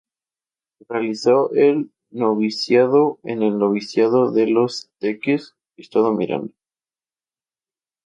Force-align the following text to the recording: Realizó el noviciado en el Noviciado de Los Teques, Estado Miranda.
Realizó 0.89 1.51
el 1.53 1.91
noviciado 2.09 3.19
en 3.21 3.43
el 3.43 3.59
Noviciado 3.59 4.31
de 4.31 4.47
Los 4.47 4.89
Teques, 4.97 5.53
Estado 5.77 6.11
Miranda. 6.11 6.55